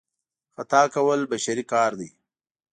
خطا 0.55 0.81
کول 0.95 1.19
بشري 1.31 1.63
کار 1.71 1.91
دی. 1.99 2.09